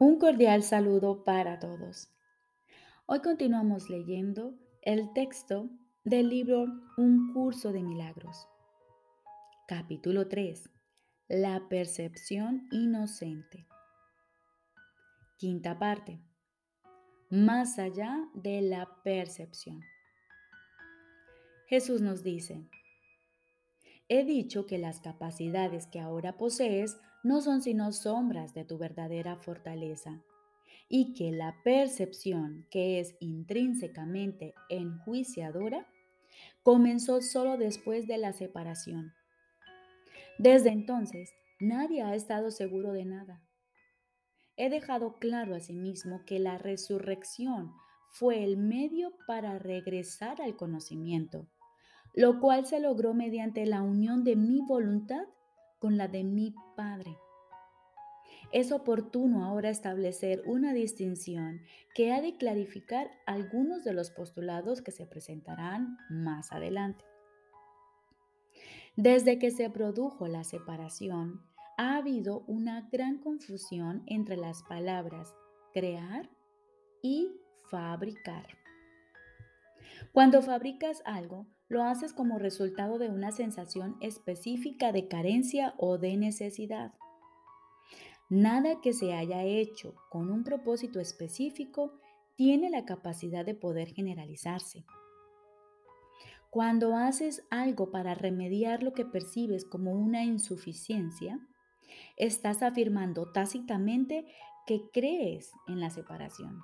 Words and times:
Un 0.00 0.20
cordial 0.20 0.62
saludo 0.62 1.24
para 1.24 1.58
todos. 1.58 2.08
Hoy 3.06 3.20
continuamos 3.20 3.90
leyendo 3.90 4.54
el 4.80 5.12
texto 5.12 5.70
del 6.04 6.28
libro 6.28 6.66
Un 6.96 7.32
curso 7.32 7.72
de 7.72 7.82
milagros. 7.82 8.46
Capítulo 9.66 10.28
3. 10.28 10.70
La 11.26 11.68
percepción 11.68 12.68
inocente. 12.70 13.66
Quinta 15.36 15.80
parte. 15.80 16.22
Más 17.28 17.80
allá 17.80 18.20
de 18.34 18.62
la 18.62 18.88
percepción. 19.02 19.80
Jesús 21.66 22.02
nos 22.02 22.22
dice, 22.22 22.68
He 24.10 24.24
dicho 24.24 24.66
que 24.66 24.78
las 24.78 25.00
capacidades 25.00 25.86
que 25.86 26.00
ahora 26.00 26.38
posees 26.38 26.98
no 27.22 27.42
son 27.42 27.60
sino 27.60 27.92
sombras 27.92 28.54
de 28.54 28.64
tu 28.64 28.78
verdadera 28.78 29.36
fortaleza 29.36 30.22
y 30.88 31.12
que 31.12 31.30
la 31.30 31.56
percepción 31.62 32.66
que 32.70 33.00
es 33.00 33.16
intrínsecamente 33.20 34.54
enjuiciadora 34.70 35.86
comenzó 36.62 37.20
solo 37.20 37.58
después 37.58 38.06
de 38.06 38.16
la 38.16 38.32
separación. 38.32 39.12
Desde 40.38 40.70
entonces, 40.70 41.30
nadie 41.60 42.02
ha 42.02 42.14
estado 42.14 42.50
seguro 42.50 42.92
de 42.92 43.04
nada. 43.04 43.42
He 44.56 44.70
dejado 44.70 45.18
claro 45.18 45.54
a 45.54 45.60
sí 45.60 45.74
mismo 45.74 46.24
que 46.24 46.38
la 46.38 46.56
resurrección 46.56 47.74
fue 48.08 48.42
el 48.42 48.56
medio 48.56 49.12
para 49.26 49.58
regresar 49.58 50.40
al 50.40 50.56
conocimiento 50.56 51.46
lo 52.18 52.40
cual 52.40 52.66
se 52.66 52.80
logró 52.80 53.14
mediante 53.14 53.64
la 53.64 53.80
unión 53.80 54.24
de 54.24 54.34
mi 54.34 54.60
voluntad 54.60 55.22
con 55.78 55.96
la 55.96 56.08
de 56.08 56.24
mi 56.24 56.52
Padre. 56.76 57.16
Es 58.50 58.72
oportuno 58.72 59.44
ahora 59.44 59.70
establecer 59.70 60.42
una 60.44 60.72
distinción 60.72 61.60
que 61.94 62.12
ha 62.12 62.20
de 62.20 62.36
clarificar 62.36 63.08
algunos 63.24 63.84
de 63.84 63.92
los 63.92 64.10
postulados 64.10 64.82
que 64.82 64.90
se 64.90 65.06
presentarán 65.06 65.96
más 66.10 66.50
adelante. 66.50 67.04
Desde 68.96 69.38
que 69.38 69.52
se 69.52 69.70
produjo 69.70 70.26
la 70.26 70.42
separación, 70.42 71.44
ha 71.76 71.98
habido 71.98 72.40
una 72.48 72.88
gran 72.90 73.18
confusión 73.18 74.02
entre 74.06 74.36
las 74.36 74.64
palabras 74.64 75.36
crear 75.72 76.28
y 77.00 77.30
fabricar. 77.70 78.57
Cuando 80.12 80.42
fabricas 80.42 81.02
algo, 81.04 81.46
lo 81.68 81.82
haces 81.82 82.12
como 82.12 82.38
resultado 82.38 82.98
de 82.98 83.10
una 83.10 83.30
sensación 83.30 83.96
específica 84.00 84.90
de 84.92 85.06
carencia 85.06 85.74
o 85.76 85.98
de 85.98 86.16
necesidad. 86.16 86.94
Nada 88.30 88.80
que 88.82 88.92
se 88.92 89.14
haya 89.14 89.42
hecho 89.44 89.94
con 90.10 90.30
un 90.30 90.44
propósito 90.44 91.00
específico 91.00 91.92
tiene 92.36 92.70
la 92.70 92.84
capacidad 92.84 93.44
de 93.44 93.54
poder 93.54 93.88
generalizarse. 93.88 94.84
Cuando 96.50 96.96
haces 96.96 97.46
algo 97.50 97.90
para 97.90 98.14
remediar 98.14 98.82
lo 98.82 98.94
que 98.94 99.04
percibes 99.04 99.64
como 99.64 99.92
una 99.92 100.24
insuficiencia, 100.24 101.38
estás 102.16 102.62
afirmando 102.62 103.30
tácitamente 103.32 104.26
que 104.66 104.90
crees 104.92 105.52
en 105.66 105.80
la 105.80 105.90
separación. 105.90 106.60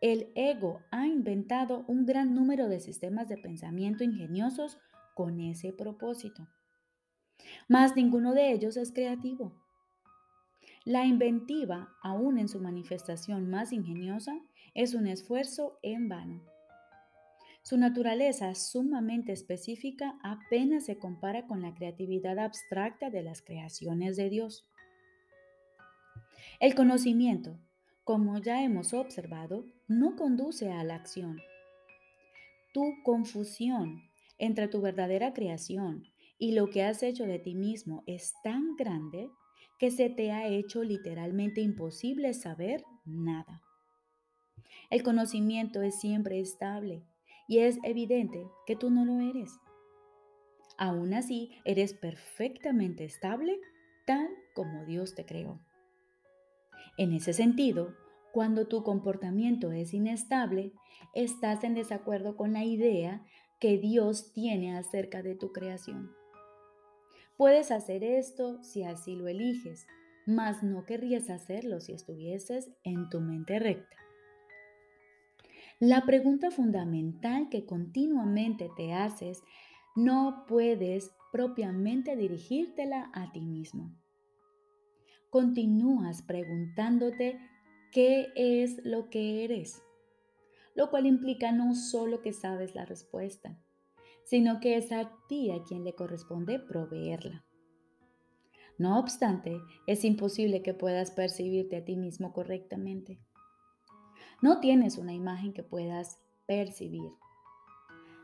El 0.00 0.30
ego 0.36 0.80
ha 0.90 1.06
inventado 1.06 1.84
un 1.88 2.06
gran 2.06 2.34
número 2.34 2.68
de 2.68 2.78
sistemas 2.78 3.28
de 3.28 3.36
pensamiento 3.36 4.04
ingeniosos 4.04 4.78
con 5.14 5.40
ese 5.40 5.72
propósito. 5.72 6.46
Mas 7.66 7.96
ninguno 7.96 8.32
de 8.32 8.52
ellos 8.52 8.76
es 8.76 8.92
creativo. 8.92 9.52
La 10.84 11.04
inventiva, 11.04 11.96
aún 12.00 12.38
en 12.38 12.48
su 12.48 12.60
manifestación 12.60 13.50
más 13.50 13.72
ingeniosa, 13.72 14.40
es 14.74 14.94
un 14.94 15.08
esfuerzo 15.08 15.78
en 15.82 16.08
vano. 16.08 16.42
Su 17.62 17.76
naturaleza 17.76 18.54
sumamente 18.54 19.32
específica 19.32 20.18
apenas 20.22 20.86
se 20.86 20.96
compara 20.96 21.46
con 21.46 21.60
la 21.60 21.74
creatividad 21.74 22.38
abstracta 22.38 23.10
de 23.10 23.22
las 23.22 23.42
creaciones 23.42 24.16
de 24.16 24.30
Dios. 24.30 24.66
El 26.60 26.74
conocimiento, 26.74 27.58
como 28.04 28.38
ya 28.38 28.62
hemos 28.62 28.94
observado, 28.94 29.66
no 29.88 30.16
conduce 30.16 30.70
a 30.70 30.84
la 30.84 30.94
acción. 30.94 31.40
Tu 32.72 33.02
confusión 33.02 34.02
entre 34.38 34.68
tu 34.68 34.80
verdadera 34.80 35.32
creación 35.32 36.04
y 36.38 36.52
lo 36.52 36.70
que 36.70 36.84
has 36.84 37.02
hecho 37.02 37.24
de 37.24 37.38
ti 37.38 37.54
mismo 37.54 38.04
es 38.06 38.34
tan 38.44 38.76
grande 38.76 39.30
que 39.78 39.90
se 39.90 40.10
te 40.10 40.30
ha 40.30 40.46
hecho 40.46 40.84
literalmente 40.84 41.60
imposible 41.60 42.34
saber 42.34 42.84
nada. 43.04 43.62
El 44.90 45.02
conocimiento 45.02 45.82
es 45.82 45.98
siempre 45.98 46.40
estable 46.40 47.02
y 47.48 47.58
es 47.58 47.78
evidente 47.82 48.46
que 48.66 48.76
tú 48.76 48.90
no 48.90 49.04
lo 49.04 49.20
eres. 49.20 49.58
Aún 50.76 51.14
así, 51.14 51.50
eres 51.64 51.94
perfectamente 51.94 53.04
estable 53.04 53.58
tal 54.06 54.28
como 54.54 54.84
Dios 54.84 55.14
te 55.14 55.24
creó. 55.24 55.60
En 56.96 57.12
ese 57.12 57.32
sentido, 57.32 57.96
cuando 58.32 58.66
tu 58.66 58.82
comportamiento 58.82 59.72
es 59.72 59.94
inestable, 59.94 60.72
estás 61.14 61.64
en 61.64 61.74
desacuerdo 61.74 62.36
con 62.36 62.52
la 62.52 62.64
idea 62.64 63.24
que 63.60 63.78
Dios 63.78 64.32
tiene 64.32 64.76
acerca 64.76 65.22
de 65.22 65.34
tu 65.34 65.52
creación. 65.52 66.10
Puedes 67.36 67.70
hacer 67.70 68.04
esto 68.04 68.62
si 68.62 68.84
así 68.84 69.14
lo 69.14 69.28
eliges, 69.28 69.86
mas 70.26 70.62
no 70.62 70.84
querrías 70.84 71.30
hacerlo 71.30 71.80
si 71.80 71.92
estuvieses 71.92 72.70
en 72.84 73.08
tu 73.08 73.20
mente 73.20 73.58
recta. 73.58 73.96
La 75.80 76.04
pregunta 76.04 76.50
fundamental 76.50 77.48
que 77.48 77.64
continuamente 77.64 78.70
te 78.76 78.92
haces, 78.92 79.42
no 79.94 80.44
puedes 80.48 81.12
propiamente 81.32 82.16
dirigírtela 82.16 83.10
a 83.14 83.30
ti 83.32 83.40
mismo 83.40 83.94
continúas 85.30 86.22
preguntándote 86.22 87.38
qué 87.92 88.32
es 88.36 88.84
lo 88.84 89.10
que 89.10 89.44
eres, 89.44 89.82
lo 90.74 90.90
cual 90.90 91.06
implica 91.06 91.52
no 91.52 91.74
solo 91.74 92.22
que 92.22 92.32
sabes 92.32 92.74
la 92.74 92.84
respuesta, 92.84 93.58
sino 94.24 94.60
que 94.60 94.76
es 94.76 94.92
a 94.92 95.10
ti 95.28 95.50
a 95.50 95.62
quien 95.64 95.84
le 95.84 95.94
corresponde 95.94 96.58
proveerla. 96.58 97.44
No 98.78 98.98
obstante, 98.98 99.60
es 99.86 100.04
imposible 100.04 100.62
que 100.62 100.74
puedas 100.74 101.10
percibirte 101.10 101.76
a 101.76 101.84
ti 101.84 101.96
mismo 101.96 102.32
correctamente. 102.32 103.18
No 104.40 104.60
tienes 104.60 104.98
una 104.98 105.14
imagen 105.14 105.52
que 105.52 105.64
puedas 105.64 106.20
percibir. 106.46 107.10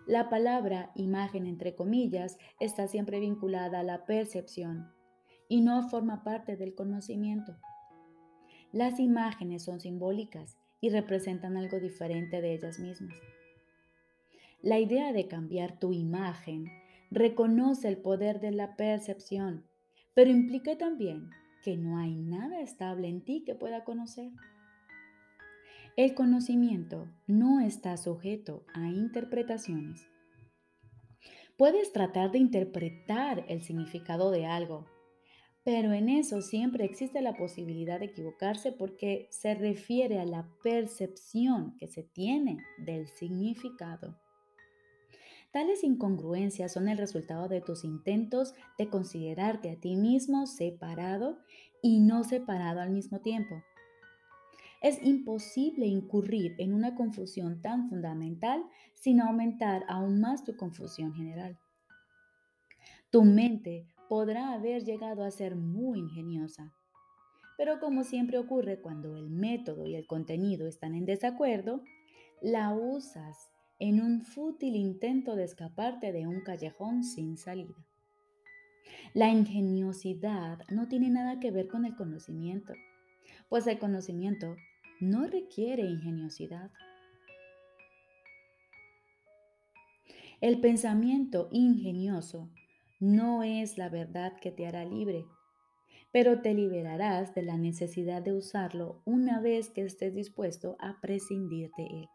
La 0.07 0.29
palabra 0.29 0.93
imagen 0.95 1.47
entre 1.47 1.75
comillas 1.75 2.39
está 2.61 2.87
siempre 2.87 3.19
vinculada 3.19 3.81
a 3.81 3.83
la 3.83 4.05
percepción 4.05 4.93
y 5.49 5.61
no 5.61 5.89
forma 5.89 6.23
parte 6.23 6.57
del 6.57 6.75
conocimiento. 6.75 7.57
Las 8.75 8.99
imágenes 8.99 9.63
son 9.63 9.79
simbólicas 9.79 10.59
y 10.81 10.91
representan 10.91 11.57
algo 11.57 11.79
diferente 11.79 12.41
de 12.41 12.55
ellas 12.55 12.81
mismas. 12.81 13.15
La 14.63 14.81
idea 14.81 15.13
de 15.13 15.29
cambiar 15.29 15.79
tu 15.79 15.93
imagen 15.93 16.67
reconoce 17.13 17.87
el 17.87 17.99
poder 17.99 18.41
de 18.41 18.51
la 18.51 18.75
percepción, 18.75 19.65
pero 20.13 20.33
implica 20.33 20.77
también 20.77 21.31
que 21.63 21.77
no 21.77 21.99
hay 21.99 22.17
nada 22.17 22.61
estable 22.63 23.07
en 23.07 23.25
ti 23.25 23.45
que 23.47 23.55
pueda 23.55 23.85
conocer. 23.85 24.33
El 25.97 26.15
conocimiento 26.15 27.09
no 27.29 27.61
está 27.61 27.97
sujeto 27.97 28.67
a 28.75 28.89
interpretaciones. 28.89 30.05
Puedes 31.57 31.93
tratar 31.93 32.33
de 32.33 32.39
interpretar 32.39 33.45
el 33.47 33.63
significado 33.63 34.33
de 34.33 34.47
algo, 34.47 34.89
pero 35.65 35.93
en 35.93 36.11
eso 36.11 36.43
siempre 36.43 36.85
existe 36.85 37.23
la 37.23 37.37
posibilidad 37.37 37.99
de 37.99 38.07
equivocarse 38.07 38.71
porque 38.71 39.27
se 39.31 39.55
refiere 39.55 40.21
a 40.21 40.27
la 40.27 40.47
percepción 40.63 41.75
que 41.79 41.89
se 41.89 42.03
tiene 42.03 42.59
del 42.77 43.09
significado. 43.09 44.19
Tales 45.53 45.83
incongruencias 45.83 46.73
son 46.73 46.89
el 46.89 46.99
resultado 46.99 47.49
de 47.49 47.63
tus 47.63 47.85
intentos 47.85 48.55
de 48.77 48.89
considerarte 48.89 49.71
a 49.71 49.81
ti 49.81 49.97
mismo 49.97 50.47
separado 50.47 51.39
y 51.81 52.01
no 52.01 52.25
separado 52.25 52.81
al 52.81 52.91
mismo 52.91 53.21
tiempo. 53.21 53.63
Es 54.83 55.01
imposible 55.03 55.87
incurrir 55.87 56.57
en 56.59 56.75
una 56.75 56.95
confusión 56.95 57.63
tan 57.63 57.89
fundamental 57.89 58.65
sin 58.93 59.21
aumentar 59.21 59.85
aún 59.89 60.21
más 60.21 60.45
tu 60.45 60.57
confusión 60.57 61.15
general. 61.15 61.59
Tu 63.11 63.23
mente 63.23 63.87
podrá 64.09 64.53
haber 64.53 64.85
llegado 64.85 65.25
a 65.25 65.31
ser 65.31 65.57
muy 65.57 65.99
ingeniosa. 65.99 66.73
Pero 67.57 67.79
como 67.81 68.05
siempre 68.05 68.39
ocurre 68.39 68.81
cuando 68.81 69.17
el 69.17 69.31
método 69.31 69.87
y 69.87 69.95
el 69.95 70.07
contenido 70.07 70.67
están 70.67 70.95
en 70.95 71.05
desacuerdo, 71.05 71.83
la 72.43 72.75
usas 72.75 73.51
en 73.79 74.01
un 74.01 74.23
fútil 74.23 74.77
intento 74.77 75.37
de 75.37 75.45
escaparte 75.45 76.13
de 76.13 76.27
un 76.27 76.41
callejón 76.41 77.05
sin 77.05 77.37
salida. 77.37 77.75
La 79.15 79.31
ingeniosidad 79.31 80.59
no 80.71 80.89
tiene 80.89 81.11
nada 81.11 81.39
que 81.41 81.51
ver 81.51 81.69
con 81.69 81.85
el 81.85 81.95
conocimiento, 81.95 82.75
pues 83.49 83.67
el 83.67 83.79
conocimiento 83.79 84.57
no 85.01 85.27
requiere 85.27 85.83
ingeniosidad. 85.83 86.71
El 90.41 90.61
pensamiento 90.61 91.49
ingenioso 91.53 92.51
no 93.05 93.43
es 93.43 93.77
la 93.77 93.91
verdad 93.91 94.33
que 94.41 94.51
te 94.51 94.67
hará 94.67 94.83
libre, 94.87 95.27
pero 96.11 96.41
te 96.41 96.55
liberarás 96.55 97.35
de 97.35 97.43
la 97.43 97.59
necesidad 97.59 98.23
de 98.23 98.33
usarlo 98.33 99.03
una 99.05 99.41
vez 99.41 99.69
que 99.69 99.83
estés 99.83 100.15
dispuesto 100.15 100.77
a 100.81 101.03
prescindir 101.03 101.71
de 101.77 101.85
él. 101.85 102.09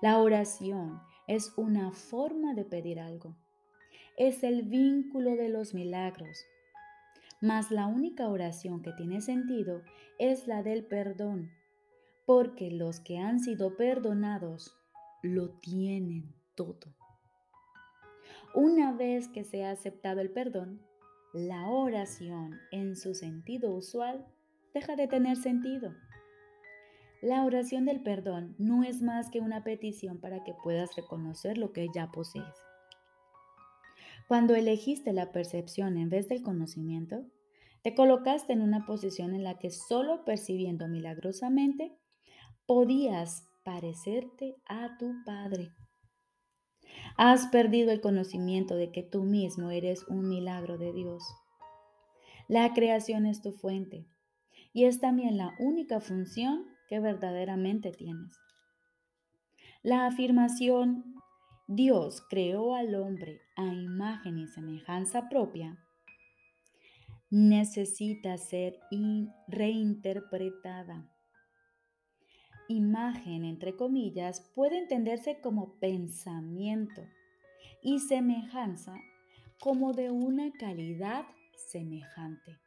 La 0.00 0.18
oración 0.18 1.02
es 1.26 1.52
una 1.58 1.92
forma 1.92 2.54
de 2.54 2.64
pedir 2.64 3.00
algo. 3.00 3.36
Es 4.16 4.42
el 4.42 4.62
vínculo 4.62 5.36
de 5.36 5.50
los 5.50 5.74
milagros. 5.74 6.46
Mas 7.42 7.70
la 7.70 7.86
única 7.86 8.28
oración 8.28 8.80
que 8.80 8.92
tiene 8.92 9.20
sentido 9.20 9.82
es 10.18 10.46
la 10.46 10.62
del 10.62 10.86
perdón, 10.86 11.50
porque 12.24 12.70
los 12.70 13.00
que 13.00 13.18
han 13.18 13.40
sido 13.40 13.76
perdonados 13.76 14.74
lo 15.22 15.50
tienen 15.50 16.34
todo. 16.54 16.97
Una 18.54 18.92
vez 18.92 19.28
que 19.28 19.44
se 19.44 19.64
ha 19.64 19.70
aceptado 19.70 20.20
el 20.20 20.30
perdón, 20.30 20.80
la 21.34 21.68
oración 21.68 22.58
en 22.72 22.96
su 22.96 23.14
sentido 23.14 23.70
usual 23.70 24.26
deja 24.72 24.96
de 24.96 25.06
tener 25.06 25.36
sentido. 25.36 25.94
La 27.20 27.44
oración 27.44 27.84
del 27.84 28.02
perdón 28.02 28.54
no 28.58 28.84
es 28.84 29.02
más 29.02 29.28
que 29.30 29.40
una 29.40 29.64
petición 29.64 30.18
para 30.18 30.44
que 30.44 30.54
puedas 30.62 30.96
reconocer 30.96 31.58
lo 31.58 31.72
que 31.72 31.88
ya 31.94 32.10
posees. 32.10 32.54
Cuando 34.28 34.54
elegiste 34.54 35.12
la 35.12 35.32
percepción 35.32 35.98
en 35.98 36.08
vez 36.08 36.28
del 36.28 36.42
conocimiento, 36.42 37.24
te 37.82 37.94
colocaste 37.94 38.52
en 38.52 38.62
una 38.62 38.86
posición 38.86 39.34
en 39.34 39.44
la 39.44 39.58
que 39.58 39.70
solo 39.70 40.24
percibiendo 40.24 40.88
milagrosamente 40.88 41.96
podías 42.66 43.46
parecerte 43.64 44.56
a 44.66 44.96
tu 44.98 45.12
Padre. 45.24 45.72
Has 47.16 47.48
perdido 47.48 47.90
el 47.90 48.00
conocimiento 48.00 48.76
de 48.76 48.92
que 48.92 49.02
tú 49.02 49.24
mismo 49.24 49.70
eres 49.70 50.06
un 50.08 50.28
milagro 50.28 50.78
de 50.78 50.92
Dios. 50.92 51.24
La 52.48 52.72
creación 52.72 53.26
es 53.26 53.42
tu 53.42 53.52
fuente 53.52 54.06
y 54.72 54.84
es 54.84 55.00
también 55.00 55.36
la 55.36 55.54
única 55.58 56.00
función 56.00 56.66
que 56.88 57.00
verdaderamente 57.00 57.90
tienes. 57.92 58.38
La 59.82 60.06
afirmación 60.06 61.14
Dios 61.66 62.22
creó 62.30 62.74
al 62.74 62.94
hombre 62.94 63.42
a 63.56 63.66
imagen 63.66 64.38
y 64.38 64.46
semejanza 64.46 65.28
propia 65.28 65.78
necesita 67.30 68.38
ser 68.38 68.80
reinterpretada. 69.48 71.10
Imagen, 72.68 73.44
entre 73.44 73.76
comillas, 73.76 74.40
puede 74.54 74.78
entenderse 74.78 75.40
como 75.40 75.74
pensamiento 75.80 77.02
y 77.82 77.98
semejanza 78.00 78.94
como 79.58 79.92
de 79.92 80.10
una 80.10 80.52
calidad 80.52 81.24
semejante. 81.56 82.58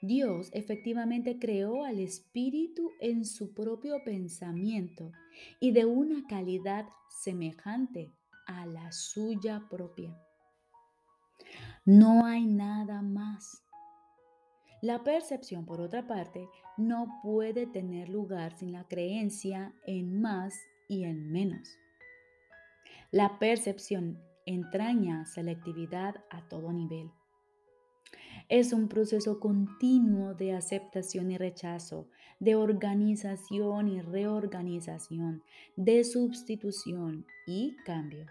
Dios 0.00 0.50
efectivamente 0.52 1.38
creó 1.38 1.84
al 1.84 1.98
espíritu 1.98 2.92
en 3.00 3.24
su 3.24 3.52
propio 3.52 4.04
pensamiento 4.04 5.10
y 5.58 5.72
de 5.72 5.84
una 5.84 6.26
calidad 6.28 6.86
semejante 7.08 8.12
a 8.46 8.66
la 8.66 8.92
suya 8.92 9.66
propia. 9.68 10.16
No 11.84 12.24
hay 12.24 12.46
nada 12.46 13.02
más. 13.02 13.62
La 14.82 15.02
percepción, 15.02 15.64
por 15.66 15.80
otra 15.80 16.06
parte, 16.06 16.48
no 16.76 17.20
puede 17.22 17.66
tener 17.66 18.08
lugar 18.08 18.56
sin 18.56 18.72
la 18.72 18.84
creencia 18.84 19.74
en 19.86 20.20
más 20.20 20.54
y 20.88 21.04
en 21.04 21.30
menos. 21.30 21.78
La 23.10 23.38
percepción 23.38 24.18
entraña 24.46 25.26
selectividad 25.26 26.16
a 26.30 26.48
todo 26.48 26.72
nivel. 26.72 27.10
Es 28.48 28.72
un 28.72 28.88
proceso 28.88 29.40
continuo 29.40 30.34
de 30.34 30.52
aceptación 30.52 31.32
y 31.32 31.38
rechazo, 31.38 32.08
de 32.38 32.54
organización 32.54 33.88
y 33.88 34.00
reorganización, 34.00 35.42
de 35.74 36.04
sustitución 36.04 37.26
y 37.46 37.76
cambio. 37.84 38.26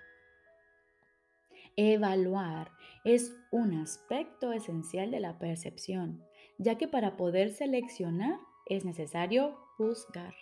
Evaluar 1.76 2.72
es 3.04 3.36
un 3.52 3.74
aspecto 3.74 4.54
esencial 4.54 5.12
de 5.12 5.20
la 5.20 5.38
percepción, 5.38 6.24
ya 6.58 6.78
que 6.78 6.88
para 6.88 7.18
poder 7.18 7.52
seleccionar 7.52 8.40
es 8.66 8.86
necesario 8.86 9.56
juzgar. 9.78 10.34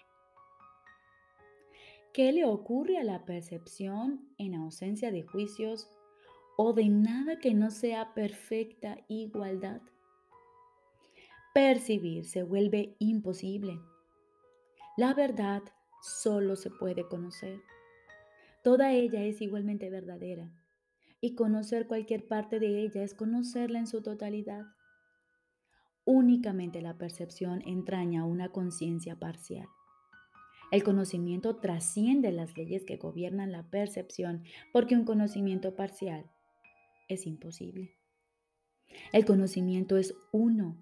¿Qué 2.14 2.32
le 2.32 2.46
ocurre 2.46 2.98
a 2.98 3.04
la 3.04 3.26
percepción 3.26 4.30
en 4.38 4.56
ausencia 4.56 5.12
de 5.12 5.24
juicios 5.24 5.90
o 6.56 6.74
de 6.74 6.90
nada 6.90 7.40
que 7.40 7.54
no 7.54 7.72
sea 7.72 8.14
perfecta 8.14 8.98
igualdad. 9.08 9.82
Percibir 11.54 12.26
se 12.26 12.44
vuelve 12.44 12.96
imposible. 13.00 13.80
La 14.98 15.14
verdad 15.14 15.64
solo 16.02 16.56
se 16.56 16.70
puede 16.70 17.08
conocer. 17.08 17.62
Toda 18.64 18.92
ella 18.92 19.24
es 19.24 19.42
igualmente 19.42 19.90
verdadera 19.90 20.52
y 21.22 21.36
conocer 21.36 21.88
cualquier 21.88 22.28
parte 22.28 22.60
de 22.60 22.82
ella 22.82 23.04
es 23.04 23.14
conocerla 23.14 23.80
en 23.80 23.88
su 23.88 24.02
totalidad. 24.02 24.64
Únicamente 26.06 26.82
la 26.82 26.98
percepción 26.98 27.62
entraña 27.66 28.26
una 28.26 28.50
conciencia 28.50 29.18
parcial. 29.18 29.68
El 30.72 30.84
conocimiento 30.84 31.58
trasciende 31.58 32.32
las 32.32 32.58
leyes 32.58 32.84
que 32.84 32.98
gobiernan 32.98 33.52
la 33.52 33.64
percepción 33.70 34.44
porque 34.72 34.96
un 34.96 35.06
conocimiento 35.06 35.76
parcial 35.76 36.26
es 37.08 37.28
imposible. 37.28 37.96
El 39.12 39.26
conocimiento 39.26 39.98
es 39.98 40.16
uno 40.32 40.78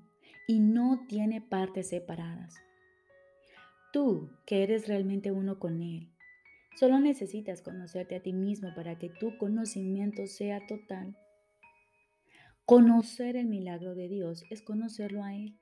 y 0.48 0.60
no 0.60 1.06
tiene 1.08 1.42
partes 1.42 1.90
separadas. 1.90 2.56
Tú, 3.94 4.30
que 4.46 4.64
eres 4.64 4.88
realmente 4.88 5.32
uno 5.32 5.60
con 5.60 5.82
Él, 5.82 6.10
solo 6.80 7.00
necesitas 7.00 7.62
conocerte 7.62 8.16
a 8.16 8.22
ti 8.22 8.34
mismo 8.34 8.74
para 8.74 8.98
que 8.98 9.10
tu 9.10 9.38
conocimiento 9.38 10.26
sea 10.28 10.66
total. 10.68 11.18
Conocer 12.66 13.36
el 13.36 13.48
milagro 13.48 13.96
de 13.96 14.08
Dios 14.08 14.44
es 14.50 14.62
conocerlo 14.62 15.24
a 15.24 15.36
Él. 15.36 15.58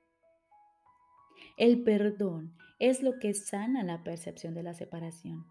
El 1.56 1.82
perdón 1.82 2.54
es 2.78 3.02
lo 3.02 3.18
que 3.18 3.34
sana 3.34 3.82
la 3.82 4.02
percepción 4.02 4.54
de 4.54 4.62
la 4.62 4.74
separación. 4.74 5.46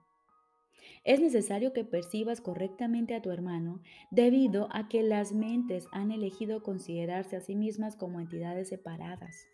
Es 1.04 1.20
necesario 1.20 1.74
que 1.74 1.86
percibas 1.86 2.42
correctamente 2.42 3.16
a 3.16 3.22
tu 3.22 3.32
hermano 3.32 3.82
debido 4.12 4.68
a 4.72 4.88
que 4.88 5.04
las 5.04 5.34
mentes 5.34 5.88
han 5.92 6.12
elegido 6.12 6.64
considerarse 6.64 7.36
a 7.36 7.42
sí 7.42 7.56
mismas 7.56 7.96
como 7.96 8.20
entidades 8.20 8.70
separadas. 8.70 9.48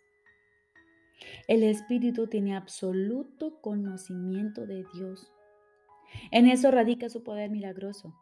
El 1.48 1.62
Espíritu 1.62 2.26
tiene 2.26 2.56
absoluto 2.56 3.60
conocimiento 3.60 4.66
de 4.66 4.84
Dios. 4.94 5.32
En 6.30 6.46
eso 6.46 6.70
radica 6.70 7.08
su 7.08 7.22
poder 7.22 7.50
milagroso. 7.50 8.14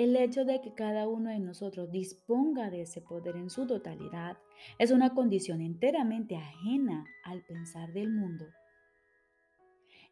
El 0.00 0.16
hecho 0.16 0.44
de 0.44 0.60
que 0.60 0.72
cada 0.74 1.08
uno 1.08 1.30
de 1.30 1.40
nosotros 1.40 1.90
disponga 1.90 2.70
de 2.70 2.82
ese 2.82 3.02
poder 3.02 3.36
en 3.36 3.50
su 3.50 3.66
totalidad 3.66 4.38
es 4.78 4.90
una 4.90 5.14
condición 5.14 5.60
enteramente 5.60 6.36
ajena 6.36 7.04
al 7.24 7.42
pensar 7.44 7.92
del 7.92 8.10
mundo 8.10 8.46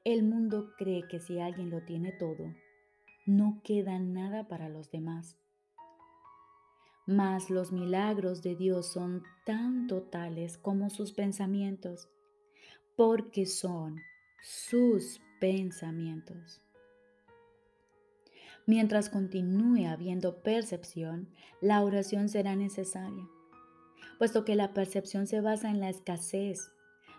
el 0.05 0.23
mundo 0.23 0.73
cree 0.79 1.07
que 1.07 1.21
si 1.21 1.39
alguien 1.39 1.71
lo 1.71 1.83
tiene 1.83 2.13
todo, 2.13 2.55
no 3.27 3.61
queda 3.63 3.99
nada 3.99 4.49
para 4.49 4.71
los 4.71 4.91
demás. 4.91 5.37
Mas 7.07 7.51
los 7.51 7.73
milagros 7.73 8.43
de 8.43 8.57
Dios 8.57 8.91
son 8.93 9.23
tan 9.45 9.87
totales 9.87 10.57
como 10.57 10.89
sus 10.89 11.13
pensamientos, 11.13 12.09
porque 12.97 13.45
son 13.45 13.97
sus 14.43 15.21
pensamientos. 15.41 16.63
Mientras 18.69 19.11
continúe 19.11 19.89
habiendo 19.89 20.45
percepción, 20.45 21.29
la 21.61 21.83
oración 21.83 22.29
será 22.29 22.55
necesaria, 22.55 23.27
puesto 24.19 24.45
que 24.45 24.55
la 24.55 24.73
percepción 24.75 25.27
se 25.27 25.41
basa 25.41 25.71
en 25.71 25.81
la 25.81 25.89
escasez 25.89 26.71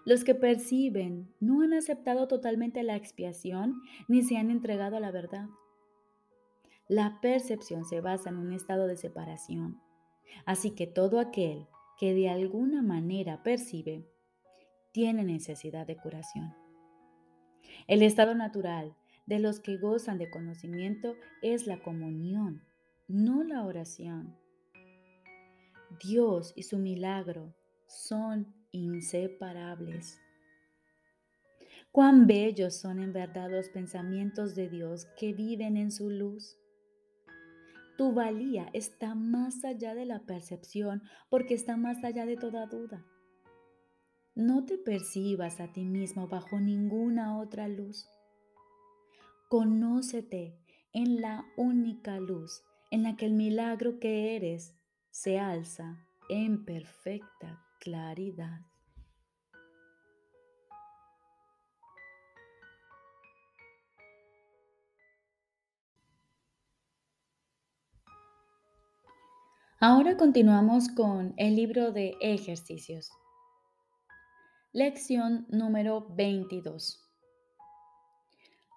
los 0.06 0.24
que 0.24 0.34
perciben 0.34 1.34
no 1.40 1.62
han 1.62 1.74
aceptado 1.74 2.28
totalmente 2.28 2.84
la 2.84 2.96
expiación 2.96 3.82
ni 4.08 4.24
se 4.24 4.38
han 4.38 4.50
entregado 4.50 4.98
a 4.98 5.00
la 5.00 5.12
verdad. 5.12 5.48
La 6.88 7.20
percepción 7.22 7.86
se 7.86 8.02
basa 8.02 8.30
en 8.30 8.38
un 8.38 8.54
estado 8.54 8.88
de 8.88 8.98
separación. 8.98 9.80
Así 10.46 10.72
que 10.72 10.88
todo 10.88 11.20
aquel 11.20 11.68
que 12.00 12.14
de 12.14 12.30
alguna 12.30 12.82
manera 12.82 13.44
percibe 13.44 14.08
tiene 14.92 15.24
necesidad 15.24 15.86
de 15.86 15.98
curación. 15.98 16.56
El 17.88 18.02
estado 18.02 18.34
natural 18.36 18.96
de 19.30 19.38
los 19.38 19.60
que 19.60 19.78
gozan 19.78 20.18
de 20.18 20.32
conocimiento 20.32 21.16
es 21.44 21.68
la 21.68 21.84
comunión, 21.84 22.64
no 23.08 23.44
la 23.44 23.64
oración. 23.64 24.36
Dios 26.04 26.52
y 26.56 26.64
su 26.64 26.80
milagro 26.80 27.54
son 27.88 28.52
inseparables. 28.72 30.20
Cuán 31.92 32.26
bellos 32.26 32.74
son 32.74 33.00
en 33.00 33.14
verdad 33.14 33.52
los 33.52 33.70
pensamientos 33.70 34.56
de 34.56 34.68
Dios 34.68 35.06
que 35.16 35.34
viven 35.34 35.78
en 35.78 35.92
su 35.92 36.10
luz. 36.10 36.58
Tu 38.00 38.14
valía 38.14 38.70
está 38.74 39.14
más 39.14 39.64
allá 39.64 39.94
de 39.94 40.06
la 40.06 40.22
percepción 40.22 41.04
porque 41.30 41.54
está 41.54 41.78
más 41.78 42.04
allá 42.04 42.26
de 42.26 42.36
toda 42.36 42.66
duda. 42.66 43.06
No 44.34 44.66
te 44.66 44.80
percibas 44.80 45.60
a 45.60 45.72
ti 45.72 45.86
mismo 45.86 46.28
bajo 46.28 46.60
ninguna 46.60 47.38
otra 47.38 47.68
luz. 47.68 48.10
Conócete 49.50 50.60
en 50.94 51.22
la 51.22 51.44
única 51.58 52.20
luz 52.20 52.62
en 52.92 53.02
la 53.02 53.16
que 53.16 53.26
el 53.26 53.34
milagro 53.34 54.00
que 54.00 54.36
eres 54.36 54.76
se 55.10 55.40
alza 55.40 56.06
en 56.30 56.66
perfecta 56.66 57.60
claridad. 57.80 58.62
Ahora 69.80 70.16
continuamos 70.16 70.90
con 70.90 71.34
el 71.38 71.56
libro 71.56 71.92
de 71.92 72.16
ejercicios. 72.22 73.10
Lección 74.74 75.48
número 75.50 76.06
22. 76.12 77.09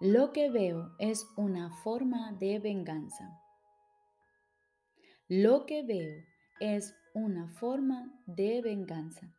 Lo 0.05 0.33
que 0.33 0.49
veo 0.49 0.91
es 0.99 1.25
una 1.37 1.71
forma 1.77 2.33
de 2.33 2.59
venganza. 2.59 3.39
Lo 5.29 5.65
que 5.65 5.81
veo 5.83 6.25
es 6.59 6.93
una 7.13 7.47
forma 7.47 8.13
de 8.25 8.61
venganza. 8.61 9.33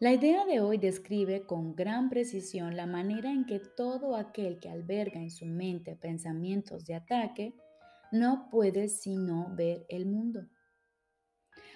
La 0.00 0.12
idea 0.12 0.44
de 0.44 0.60
hoy 0.60 0.76
describe 0.76 1.46
con 1.46 1.74
gran 1.74 2.10
precisión 2.10 2.76
la 2.76 2.84
manera 2.84 3.32
en 3.32 3.46
que 3.46 3.58
todo 3.58 4.16
aquel 4.16 4.60
que 4.60 4.68
alberga 4.68 5.18
en 5.18 5.30
su 5.30 5.46
mente 5.46 5.96
pensamientos 5.96 6.84
de 6.84 6.96
ataque 6.96 7.54
no 8.10 8.50
puede 8.50 8.90
sino 8.90 9.56
ver 9.56 9.86
el 9.88 10.04
mundo. 10.04 10.46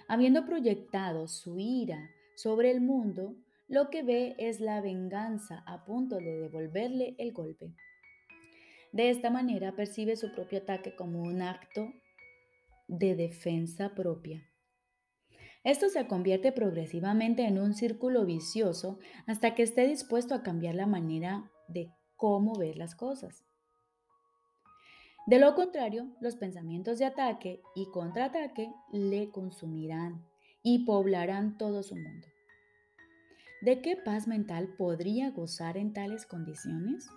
Habiendo 0.09 0.45
proyectado 0.45 1.27
su 1.27 1.59
ira 1.59 2.11
sobre 2.35 2.71
el 2.71 2.83
mundo, 2.83 3.35
lo 3.69 3.91
que 3.91 4.03
ve 4.03 4.37
es 4.39 4.61
la 4.61 4.81
venganza 4.81 5.65
a 5.67 5.85
punto 5.85 6.17
de 6.17 6.41
devolverle 6.41 7.17
el 7.19 7.33
golpe. 7.33 7.75
De 8.93 9.11
esta 9.11 9.31
manera 9.31 9.75
percibe 9.75 10.17
su 10.17 10.33
propio 10.33 10.59
ataque 10.59 10.95
como 10.95 11.21
un 11.21 11.43
acto 11.43 11.93
de 12.87 13.17
defensa 13.17 13.95
propia. 13.95 14.49
Esto 15.65 15.89
se 15.89 16.07
convierte 16.07 16.53
progresivamente 16.53 17.45
en 17.45 17.59
un 17.59 17.75
círculo 17.75 18.25
vicioso 18.25 19.01
hasta 19.27 19.57
que 19.57 19.65
esté 19.65 19.89
dispuesto 19.89 20.35
a 20.35 20.45
cambiar 20.45 20.77
la 20.77 20.87
manera 20.87 21.51
de 21.67 21.91
cómo 22.15 22.57
ver 22.57 22.77
las 22.77 22.95
cosas. 22.95 23.45
De 25.27 25.41
lo 25.41 25.57
contrario, 25.57 26.07
los 26.21 26.37
pensamientos 26.37 27.01
de 27.01 27.07
ataque 27.07 27.61
y 27.75 27.91
contraataque 27.91 28.73
le 28.93 29.33
consumirán 29.33 30.25
y 30.63 30.85
poblarán 30.85 31.59
todo 31.59 31.83
su 31.83 31.97
mundo. 31.97 32.29
¿De 33.63 33.81
qué 33.81 33.97
paz 33.97 34.29
mental 34.29 34.75
podría 34.77 35.31
gozar 35.31 35.77
en 35.77 35.93
tales 35.93 36.27
condiciones? 36.27 37.09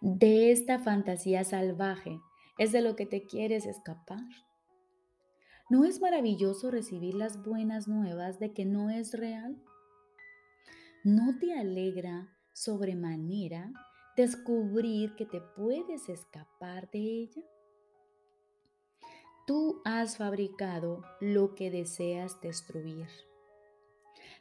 De 0.00 0.52
esta 0.52 0.78
fantasía 0.78 1.44
salvaje 1.44 2.20
es 2.58 2.72
de 2.72 2.82
lo 2.82 2.96
que 2.96 3.06
te 3.06 3.24
quieres 3.24 3.66
escapar. 3.66 4.24
¿No 5.70 5.84
es 5.84 6.00
maravilloso 6.00 6.70
recibir 6.70 7.14
las 7.14 7.42
buenas 7.42 7.88
nuevas 7.88 8.38
de 8.38 8.52
que 8.52 8.64
no 8.64 8.90
es 8.90 9.14
real? 9.14 9.62
¿No 11.04 11.38
te 11.38 11.54
alegra 11.54 12.28
sobremanera 12.52 13.72
descubrir 14.16 15.14
que 15.14 15.24
te 15.24 15.40
puedes 15.40 16.08
escapar 16.08 16.90
de 16.90 16.98
ella? 16.98 17.42
Tú 19.46 19.80
has 19.84 20.18
fabricado 20.18 21.02
lo 21.20 21.54
que 21.54 21.70
deseas 21.70 22.40
destruir, 22.40 23.08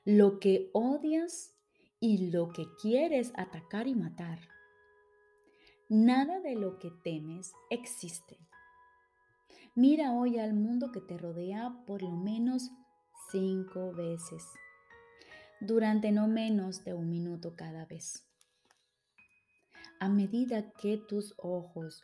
lo 0.06 0.40
que 0.40 0.70
odias 0.74 1.56
y 2.00 2.30
lo 2.32 2.50
que 2.50 2.66
quieres 2.82 3.34
atacar 3.36 3.88
y 3.88 3.96
matar. 3.96 4.40
Nada 5.90 6.40
de 6.40 6.56
lo 6.56 6.80
que 6.80 6.92
temes 7.04 7.54
existe. 7.70 8.38
Mira 9.76 10.14
hoy 10.14 10.40
al 10.40 10.54
mundo 10.54 10.92
que 10.92 11.02
te 11.02 11.18
rodea 11.18 11.84
por 11.86 12.02
lo 12.02 12.12
menos 12.12 12.70
cinco 13.32 13.94
veces, 13.94 14.44
durante 15.60 16.12
no 16.12 16.28
menos 16.28 16.84
de 16.84 16.94
un 16.94 17.10
minuto 17.10 17.56
cada 17.56 17.86
vez. 17.86 18.26
A 20.00 20.10
medida 20.10 20.72
que 20.74 20.98
tus 20.98 21.34
ojos 21.38 22.04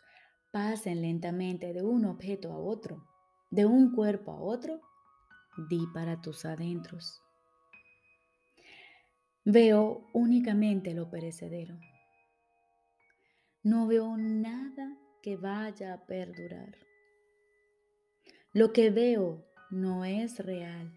pasen 0.52 1.02
lentamente 1.02 1.74
de 1.74 1.82
un 1.84 2.06
objeto 2.06 2.52
a 2.52 2.58
otro, 2.58 3.08
de 3.52 3.66
un 3.66 3.94
cuerpo 3.94 4.32
a 4.32 4.42
otro, 4.42 4.82
di 5.70 5.88
para 5.94 6.22
tus 6.22 6.46
adentros. 6.46 7.25
Veo 9.48 10.08
únicamente 10.12 10.96
lo 10.96 11.12
perecedero. 11.12 11.80
No 13.62 13.86
veo 13.86 14.18
nada 14.18 14.98
que 15.22 15.38
vaya 15.38 15.94
a 15.94 16.06
perdurar. 16.08 16.76
Lo 18.54 18.74
que 18.74 18.90
veo 18.90 19.46
no 19.70 20.04
es 20.04 20.40
real. 20.40 20.92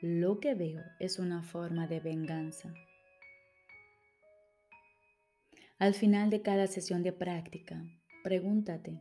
Lo 0.00 0.38
que 0.38 0.54
veo 0.54 0.84
es 1.00 1.18
una 1.18 1.42
forma 1.42 1.88
de 1.88 1.98
venganza. 1.98 2.72
Al 5.80 5.94
final 5.94 6.30
de 6.30 6.42
cada 6.42 6.68
sesión 6.68 7.02
de 7.02 7.12
práctica, 7.12 7.82
pregúntate, 8.22 9.00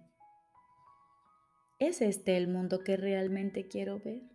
¿es 1.78 2.02
este 2.02 2.36
el 2.36 2.48
mundo 2.48 2.84
que 2.84 2.98
realmente 2.98 3.68
quiero 3.68 4.00
ver? 4.00 4.33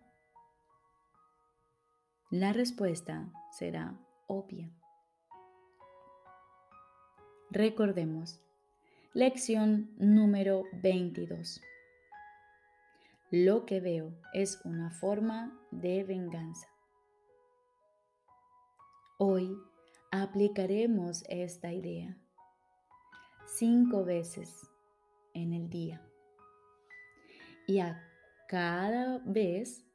La 2.31 2.53
respuesta 2.53 3.27
será 3.49 3.97
obvia. 4.27 4.71
Recordemos, 7.49 8.39
lección 9.15 9.89
número 9.97 10.65
22. 10.73 11.59
Lo 13.31 13.65
que 13.65 13.79
veo 13.79 14.13
es 14.31 14.61
una 14.63 14.91
forma 14.91 15.59
de 15.71 16.03
venganza. 16.03 16.67
Hoy 19.17 19.57
aplicaremos 20.11 21.23
esta 21.29 21.73
idea 21.73 22.15
cinco 23.47 24.05
veces 24.05 24.69
en 25.33 25.51
el 25.53 25.67
día. 25.71 25.99
Y 27.65 27.79
a 27.79 28.07
cada 28.47 29.17
vez 29.25 29.88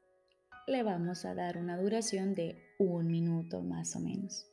le 0.67 0.83
vamos 0.83 1.25
a 1.25 1.35
dar 1.35 1.59
una 1.59 1.77
duración 1.77 2.35
de 2.35 2.57
un 2.79 3.07
minuto 3.07 3.63
más 3.63 3.97
o 3.97 4.01
menos. 4.01 4.51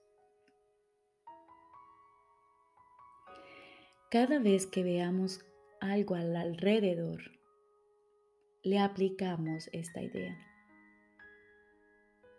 Cada 4.09 4.39
vez 4.39 4.67
que 4.67 4.83
veamos 4.83 5.39
algo 5.79 6.15
al 6.15 6.35
alrededor, 6.35 7.21
le 8.63 8.79
aplicamos 8.79 9.69
esta 9.71 10.01
idea. 10.01 10.37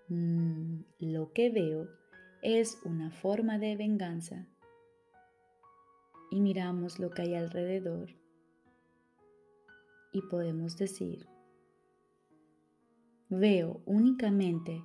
Mm, 0.09 0.83
lo 0.99 1.33
que 1.33 1.51
veo 1.51 1.89
es 2.43 2.79
una 2.85 3.11
forma 3.11 3.59
de 3.59 3.77
venganza 3.77 4.47
y 6.31 6.41
miramos 6.41 6.99
lo 6.99 7.11
que 7.11 7.23
hay 7.23 7.35
alrededor 7.35 8.11
y 10.13 10.21
podemos 10.23 10.77
decir, 10.77 11.27
veo 13.39 13.83
únicamente 13.87 14.83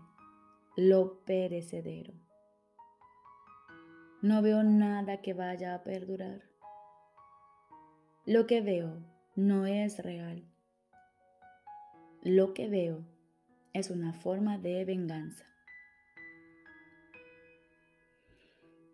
lo 0.76 1.24
perecedero. 1.26 2.14
No 4.22 4.42
veo 4.42 4.64
nada 4.64 5.22
que 5.22 5.34
vaya 5.34 5.76
a 5.76 5.84
perdurar. 5.84 6.42
Lo 8.26 8.48
que 8.48 8.62
veo 8.62 9.04
no 9.36 9.66
es 9.66 10.00
real. 10.00 10.44
Lo 12.24 12.54
que 12.54 12.68
veo 12.68 13.06
es 13.74 13.90
una 13.90 14.14
forma 14.14 14.58
de 14.58 14.84
venganza. 14.84 15.46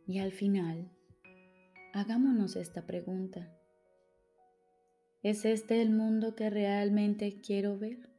Y 0.06 0.20
al 0.20 0.34
final, 0.34 0.92
Hagámonos 1.96 2.56
esta 2.56 2.88
pregunta. 2.88 3.48
¿Es 5.22 5.46
este 5.46 5.80
el 5.80 5.92
mundo 5.92 6.36
que 6.36 6.50
realmente 6.50 7.40
quiero 7.40 7.78
ver? 7.78 8.13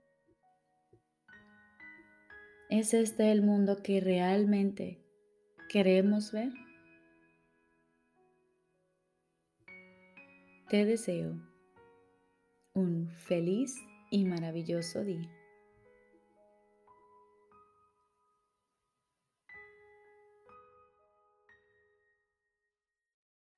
¿Es 2.77 2.93
este 2.93 3.31
el 3.31 3.41
mundo 3.41 3.85
que 3.85 4.01
realmente 4.01 4.99
queremos 5.69 6.33
ver? 6.33 6.51
Te 10.69 10.85
deseo 10.85 11.41
un 12.75 13.11
feliz 13.11 13.77
y 14.11 14.25
maravilloso 14.25 15.05
día. 15.05 15.31